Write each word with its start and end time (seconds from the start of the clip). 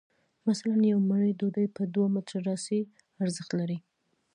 مثلاً 0.47 0.75
یوه 0.91 1.03
مړۍ 1.09 1.31
ډوډۍ 1.39 1.67
په 1.75 1.83
دوه 1.93 2.07
متره 2.15 2.39
رسۍ 2.49 2.81
ارزښت 3.23 3.51
لري 3.59 3.77